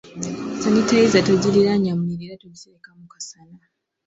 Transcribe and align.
Sanitayiza 0.61 1.23
togirinaanya 1.27 1.91
muliro 1.99 2.23
era 2.25 2.41
togitereka 2.41 2.89
mu 2.97 3.05
kasana. 3.13 3.57